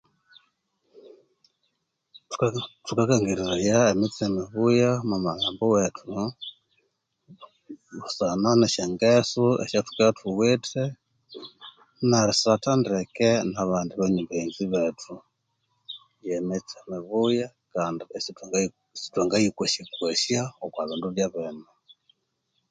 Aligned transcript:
Thu 2.31 2.45
thukakangiraya 2.85 3.77
emitse 3.93 4.23
mibuya 4.35 4.91
mwa 5.07 5.17
malhambwethu 5.25 6.11
busana 8.01 8.49
nesyongesu 8.59 9.45
isyathukabya 9.63 10.11
ithuwithe 10.13 10.83
narisatha 12.09 12.71
ndeke 12.79 13.29
nabandi 13.53 13.93
banywani 13.95 14.21
baghenzi 14.27 14.63
bethu 14.73 15.13
yemitse 16.25 16.75
mibuya 16.89 17.47
kandi 17.73 18.01
sitha 18.23 18.45
sithwangayikwasyakwasya 19.01 20.41
okwa 20.65 20.81
bindi 20.89 21.07
byabene 21.13 21.65